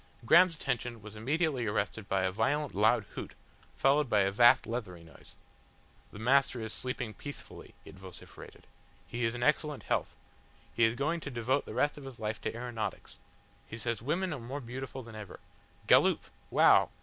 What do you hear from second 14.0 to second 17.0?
women are more beautiful than ever. Galloop! Wow!